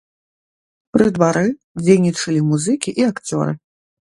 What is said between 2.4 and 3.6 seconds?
музыкі і акцёры.